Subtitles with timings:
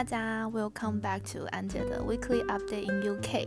[0.00, 3.46] 大家，Welcome back to 安姐的 Weekly Update in UK。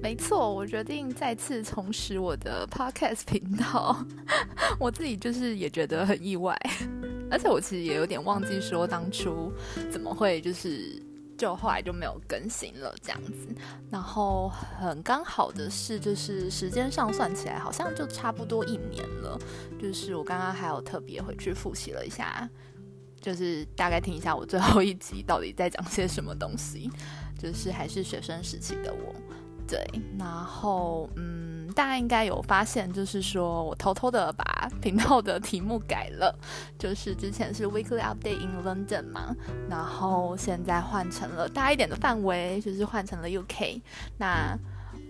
[0.00, 3.96] 没错，我决定再次重拾我的 Podcast 频道，
[4.78, 6.56] 我自己就是也觉得很意外，
[7.32, 9.52] 而且我其实也有点忘记说当初
[9.90, 11.02] 怎么会就是
[11.36, 13.48] 就后来就没有更新了这样子。
[13.90, 19.36] 然后很刚好的是，就是时间上算起来好像就差不多一年了，
[19.82, 22.48] 就是我刚刚还有特别回去复习了一下。
[23.20, 26.90] 就是大概听一下我最后一集到底在讲些什么东西，
[27.38, 29.14] 就是还是学生时期的我，
[29.68, 29.78] 对，
[30.18, 36.34] 然后嗯，大家应该有发现，就是说我偷偷的把频道的题目改了，
[36.78, 39.36] 就是之前是 Weekly Update in London 嘛，
[39.68, 43.80] 然后现在换成了大一点的范围，就是换成了 UK，
[44.18, 44.58] 那。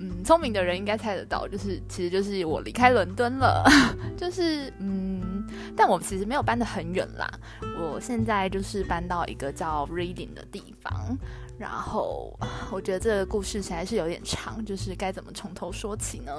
[0.00, 3.62] 嗯聪明的人应该猜得到，就是其实就是我离开伦敦了，
[4.16, 5.46] 就是嗯，
[5.76, 7.30] 但我其实没有搬得很远啦，
[7.78, 11.16] 我现在就是搬到一个叫 Reading 的地方，
[11.58, 12.34] 然后
[12.72, 16.32] 我觉得这个故事实在是有点长，就是该怎么从头说起呢？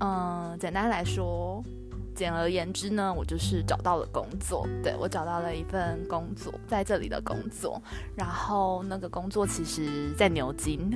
[0.00, 1.62] 嗯，简单来说。
[2.14, 7.80] 简而言之呢，我就是找到了工作，对我找到了一份工作，在这里的工作，
[8.16, 10.90] 然后那个工作其实在牛津，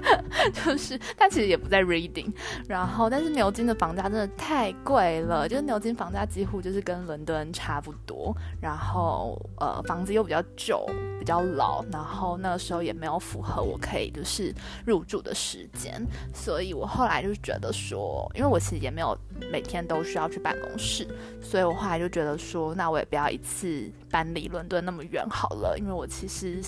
[0.54, 2.32] 就是但其实也不在 Reading，
[2.68, 10.84] 然后但是牛津的房价真的太贵了，就是牛津房价几乎就是跟伦敦差不多，然后呃房子又比较旧、
[11.18, 14.54] 比较老，然后那个时候也没有符合我可以就是
[14.86, 19.16] 入住的时间，所以我后来就觉得说，因为我其实也没有
[19.50, 20.56] 每天都需要去办。
[20.62, 21.06] 公室，
[21.42, 26.62] 所以我后来就觉得说，那我也不要一次搬离伦敦那么远好了，因为我其实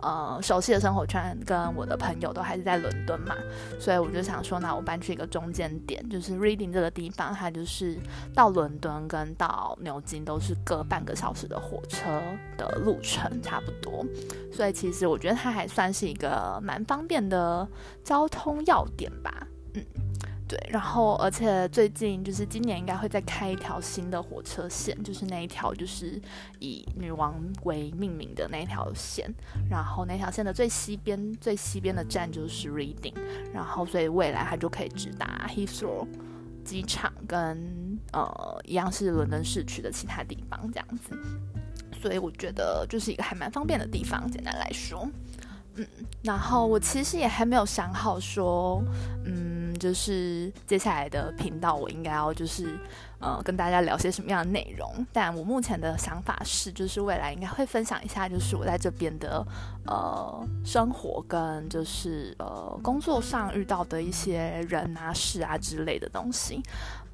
[0.00, 3.34] 呃熟悉的生活圈跟我的朋友都还是在伦敦嘛，
[3.80, 7.98] 所以我就想说，那我搬去一个中间点，就是 Reading 这个地方，它就是
[8.34, 12.22] 到伦敦跟到牛津都是各半个小时的火车
[12.56, 14.04] 的路程，差不多，
[14.52, 17.66] 所以其实我觉得它还算是一个蛮方便的
[18.04, 19.82] 交通要点吧，嗯。
[20.46, 26.20] 对，然后而且最近就是今年应该会再开一条新的火车线，就是那一条就是
[26.58, 29.32] 以女王为命名的那条线，
[29.70, 33.14] 然后那条线的最西边最西边的站就是 Reading，
[33.54, 36.06] 然后所以未来它就可以直达 Heathrow
[36.62, 41.16] 机场跟呃一样是伦敦市区的其他地方这样子，
[42.02, 45.08] 所以我觉得就是一个还蛮方便的地方，简单来说。
[45.76, 45.84] 嗯，
[46.22, 48.80] 然后我其实也还没有想好说，
[49.24, 49.43] 嗯，
[49.84, 52.74] 就是接下来的频道我应该要就是，
[53.24, 55.06] 呃，跟大家聊些什么样的内容。
[55.10, 59.42] 但我目前的想法是，就是未来应该会分享一下，就是我在这边的
[59.86, 66.62] 呃生活跟就是呃工作上遇到的一些人啊事啊之类的东西。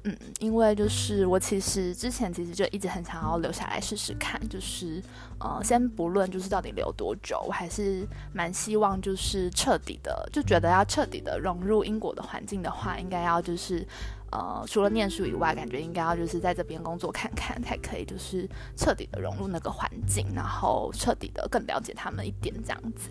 [0.03, 5.01] 嗯，因为就是我其实之前其实就一直很想要留下来试试看，就是
[5.39, 13.87] 呃，先不论就是到底留多久，我还是蛮希望就是彻底的，就觉得要彻底的融入英国的环境的话，应该要就是。
[14.31, 23.09] 呃，除了念书以外，感觉应该要就是在这边工作看看，才可以就是彻底的融入那个环境，然后彻底的更了解他们一点这样子。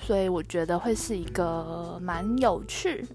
[0.00, 3.06] 所以我觉得会是一个蛮有趣，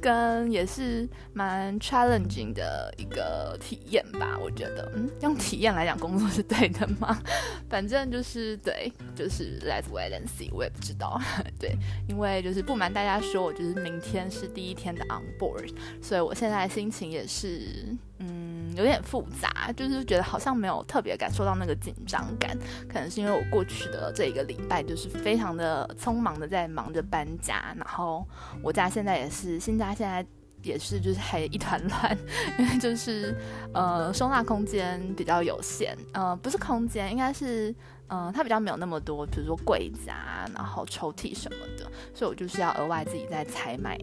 [0.00, 4.38] 跟也是蛮 challenging 的一个体验吧。
[4.40, 7.20] 我觉得，嗯，用体验来讲工作是对的吗？
[7.68, 10.48] 反正就是对，就是 let's wait and see。
[10.52, 11.20] 我也不知道，
[11.58, 11.76] 对，
[12.08, 16.68] 因为就是不瞒大家说，我就是明天是第一天的 on board，所以我现在。
[16.68, 22.56] 心情也是，嗯，有点复杂，就是觉得好像没有特别感受到那个紧张感，
[22.88, 28.24] 可能是因为我过去的这一个礼拜就是非常的匆忙的在忙着搬家，然后
[28.62, 30.24] 我家现在也是新家，现在
[30.62, 32.18] 也是就是还一团乱，
[32.58, 33.34] 因为就是
[33.72, 37.74] 呃收纳空间比较有限，呃不是空间，应该是。
[38.10, 43.98] 嗯，它比较没有那么多，比如说柜子啊，然后抽屉什么的，所以我就是要额外自己再采买，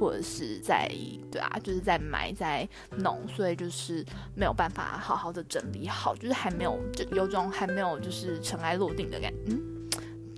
[0.00, 0.90] 或者是在
[1.30, 2.66] 对啊，就是在买在
[2.96, 4.02] 弄，所以就是
[4.34, 9.52] 没有办法好好的整理好，就是还没有就有种还没有就是尘埃落定的感觉。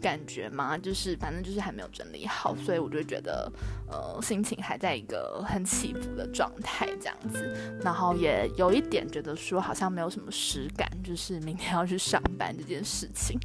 [0.03, 3.51] 感觉嘛，就是反正就是还没有整理好，所以我就觉得，
[3.89, 13.39] 呃，心情还在一个很起伏的状态这样子，然后也有一点觉得说好像没有什么实感，就是明天要去上班这件事情，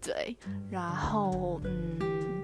[0.00, 0.36] 对，
[0.70, 2.42] 然后嗯。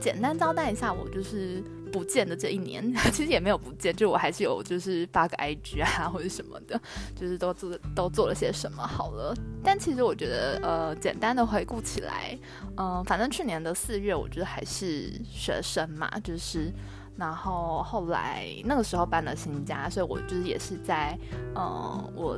[0.00, 1.64] 简单交代一下，我就是
[1.94, 6.80] 不见的这一年， 其实也没有不见，就我还是有就是发个 IG 啊 或者什么的，
[7.14, 9.32] 就是都做都做了些什么好了。
[9.62, 12.36] 但其实我觉得，呃，简单的回顾起来，
[12.76, 16.72] 嗯，反正去年的四月，我觉得还是学生嘛，就是，
[17.16, 21.16] 然后后来那个时候搬了新家，所以我就是也是在，
[21.54, 22.36] 嗯，我。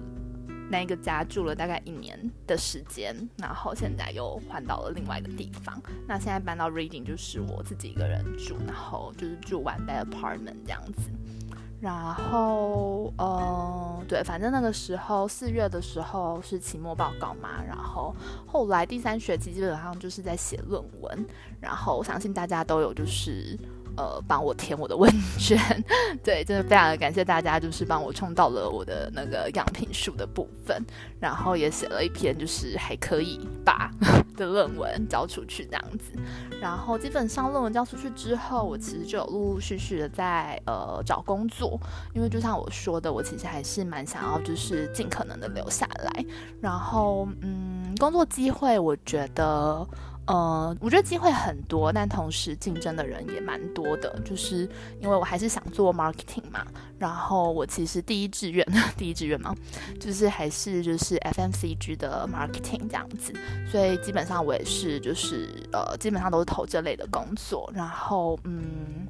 [0.68, 5.80] 那一个家住了大概一年的时间，然后现在又换到了另外一个地方。
[6.06, 11.10] 那现在搬到 Reading 就是我自己一个人住，然后就是住 one bed apartment 这样子。
[11.80, 18.14] 然后，呃，对，反正那个时候四月的时候是期末报告嘛，然后
[18.46, 21.26] 后来第三学期基本上就是在写论文，
[21.60, 23.58] 然后我相信大家都有就是。
[23.96, 25.58] 呃，帮我填我的问卷，
[26.22, 30.84] 对，真的非常的感谢大家，就是帮我冲到了我的那个样品数的部分，
[31.18, 33.90] 然后也写了一篇就是还可以吧
[34.36, 36.12] 的论文交出去这样子，
[36.60, 41.80] 然后基本上论文交出去之后，我其实就有陆陆续续的在呃找工作，
[42.14, 46.24] 因为就像我说的，我其实还是蛮想要就是尽可能的留下来，
[46.60, 49.86] 然后嗯，工作机会我觉得。
[50.26, 54.18] 呃，我觉得机会很多，但同时竞争的人也蛮多的。
[54.24, 54.68] 就是
[55.00, 56.66] 因为我还是想做 marketing 嘛，
[56.98, 58.66] 然后我其实第一志愿，
[58.98, 59.54] 第一志愿嘛，
[60.00, 63.32] 就是还是就是 FMCG 的 marketing 这样子，
[63.70, 67.70] 所以基本上我也是就是呃，基本上都是投这类的工作。
[67.72, 69.06] 然后嗯，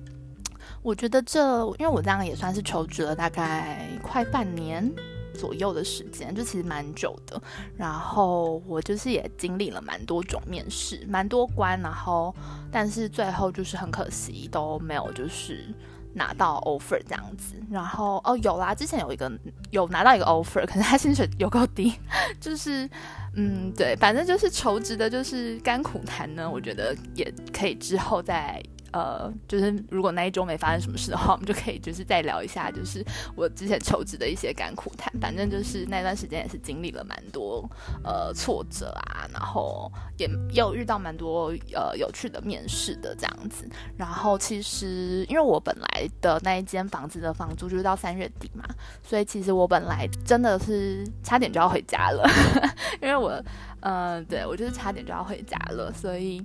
[0.82, 1.40] 我觉得这
[1.78, 4.92] 因为我这样也算是求职了大概快半年。
[5.36, 7.40] 左右的时间就其实蛮久的，
[7.76, 12.34] 然后我就是也经历了蛮多种面试，蛮多关，然后
[12.72, 15.66] 但是最后就是很可惜都没有就是
[16.14, 19.30] 拿到 offer 这样子，然后哦有啦，之前有一个
[19.70, 21.92] 有拿到一个 offer，可是他薪水有够低，
[22.40, 22.88] 就是
[23.34, 28.62] 嗯对，反正就是求职的就是甘苦谈呢，我觉得也可以之后再。
[28.92, 33.04] 呃，就是如果那一周没发生什么事的话，我们就可以就是再聊一下，就是
[33.34, 35.12] 我之前求职的一些甘苦谈。
[35.20, 37.68] 反正就是那段时间也是经历了蛮多
[38.04, 43.68] 呃挫折啊，然后也又遇到蛮多呃有趣的面试的这样子。
[43.96, 48.64] 然后其实因为我本来的那一间房子的房租就是到三月底嘛，
[49.02, 52.28] 所以其实我本来真的是差点就要回家了，
[53.02, 53.42] 因为我
[53.80, 56.44] 嗯，对我就是差点就要回家了，所以。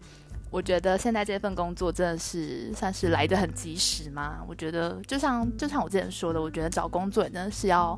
[0.52, 4.44] 我觉得现在这份工作真的是算是来的很及时嘛？
[4.48, 7.98] 我觉得就像就像我之前说的，我觉得找工作也真的是要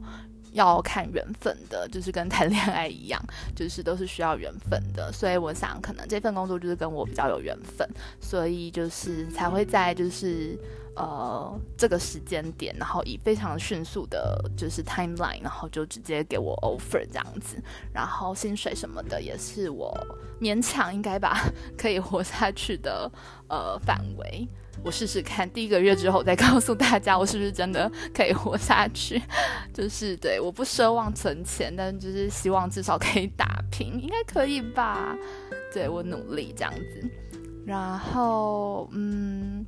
[0.53, 3.21] 要看缘分的，就是跟谈恋爱一样，
[3.55, 5.11] 就是都是需要缘分的。
[5.11, 7.87] 所以我想，可能这份工作就是跟我比较有缘分，
[8.19, 10.57] 所以就是才会在就是。
[10.95, 17.59] 呃，这个时间点，然后以非常迅速的，就是 timeline，然后就直接给我 offer 这样子，
[17.91, 19.91] 然后薪水什么的也是我
[20.39, 23.11] 勉强应该吧可以活下去的
[23.47, 24.47] 呃范围。
[24.81, 29.21] 我试试看，第一个月之后再告诉大家我是不是真的可以活下去。
[29.73, 35.15] 就是对，我不奢望存钱，但就是希望至少可以打拼，应该可以吧？
[35.73, 37.09] 对我努力这样子，
[37.65, 39.65] 然后嗯。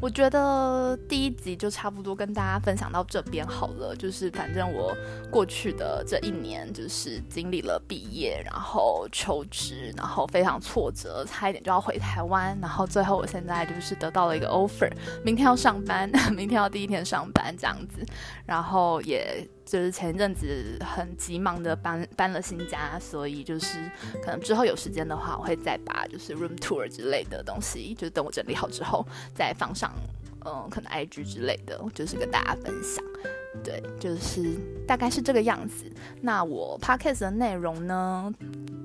[0.00, 3.96] 我觉得第一集就差不多跟大家分享到这边好了。
[3.96, 4.94] 就是反正我
[5.30, 14.90] 过去的这一年，就是经历了毕业，然后求职，然后非常挫折，差一点就要回台湾，然后最后我现在就是得到了一个 offer，
[15.24, 18.04] 明天要上班， 明天要第一天上班这样子，
[18.44, 19.48] 然后也。
[19.66, 23.90] 就是前一阵子很急忙的搬搬了新家，所以就是
[24.22, 29.04] 可能之后有时间的话，我会再把就是 room tour 之类的东西，就是等我整理好之后
[29.34, 29.92] 再放上，
[30.46, 33.04] 嗯，可能 IG 之类的，就是跟大家分享。
[33.64, 34.54] 对，就是
[34.86, 35.90] 大概是这个样子。
[36.20, 38.32] 那我 podcast 的内容呢，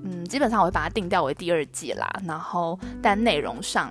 [0.02, 2.10] 嗯，基本上我会把它定调为第二季啦。
[2.26, 3.90] 然后，但内容上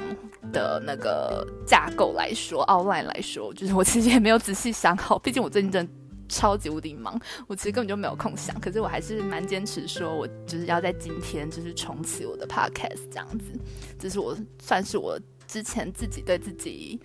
[0.52, 5.88] 的那个架构来说，outline 来说，就是我其实也没有仔细想好，毕竟我最近真。
[6.32, 13.52] 超级无敌忙，我其实根本就没有空想，可是我还是蛮坚持，说我就是要在今天就是重启我的 podcast 这样子，
[14.00, 17.00] 这是我算是我之前自己对自己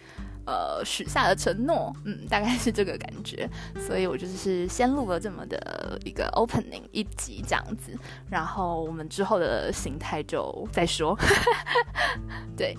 [0.47, 3.51] 呃许下的承诺，嗯，大概是这个感觉，
[3.87, 7.93] 所以我就是先录了这么的一个 opening 一集这样子，
[8.31, 11.19] 然后我们之后的形态就再说，
[12.57, 12.77] 对。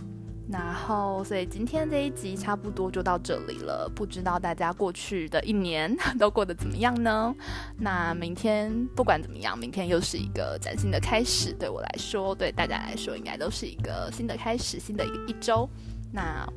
[0.49, 3.91] 然后，所以今天这一集差不多就到这里了。
[3.93, 7.35] 不知道大家过去的一年 都过得怎么样呢？
[7.77, 11.51] 那明天不管怎么样，明天又是一个崭新的开始。
[11.59, 15.69] 对我来说，对大家来说，应该都是一个新的开始，新的一个一周。
[16.13, 16.47] 那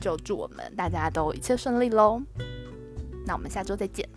[0.00, 2.20] 就祝我们大家都一切顺利喽。
[3.24, 4.08] 那我们下周再见。